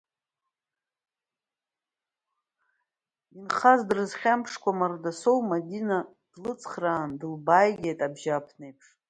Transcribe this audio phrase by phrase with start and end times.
[3.37, 5.97] Инхаз дрызхьамԥшкәа, Мардасоу Мадина
[6.33, 8.85] длыцхрааны длыбааигеит абжьааԥнеиԥш.